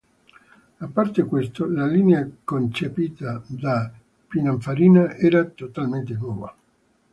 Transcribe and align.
A 0.79 0.87
parte 0.87 1.25
questo, 1.25 1.69
la 1.69 1.85
linea 1.85 2.27
concepita 2.43 3.39
da 3.45 3.91
Pininfarina 4.27 5.15
era 5.15 5.45
totalmente 5.45 6.15
nuova. 6.15 6.55